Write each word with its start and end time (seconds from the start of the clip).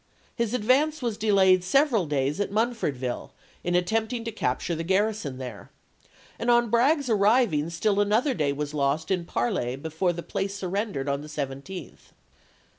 His 0.33 0.55
advance 0.55 1.03
was 1.03 1.15
delayed 1.15 1.63
several 1.63 2.07
days 2.07 2.39
at 2.39 2.49
Munfordville 2.49 3.29
in 3.63 3.75
attempting 3.75 4.23
to 4.23 4.31
capture 4.31 4.73
the 4.73 4.83
garrison 4.83 5.37
there, 5.37 5.69
and 6.39 6.49
on 6.49 6.71
Bragg's 6.71 7.07
arriving 7.07 7.69
still 7.69 7.99
an 8.01 8.11
other 8.11 8.33
day 8.33 8.51
was 8.51 8.73
lost 8.73 9.11
in 9.11 9.25
parley 9.25 9.75
before 9.75 10.11
the 10.11 10.23
place 10.23 10.55
sur 10.55 10.69
rendered 10.69 11.07
on 11.07 11.21
the 11.21 11.27
17th. 11.27 12.13